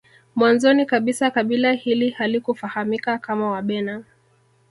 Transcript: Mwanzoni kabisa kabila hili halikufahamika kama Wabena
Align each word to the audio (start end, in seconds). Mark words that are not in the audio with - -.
Mwanzoni 0.35 0.85
kabisa 0.85 1.31
kabila 1.31 1.71
hili 1.73 2.09
halikufahamika 2.09 3.17
kama 3.17 3.51
Wabena 3.51 4.03